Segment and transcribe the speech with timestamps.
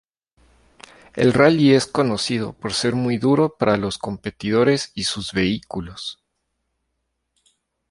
[1.13, 6.23] El rally es conocido por ser muy duro para los competidores y sus vehículos.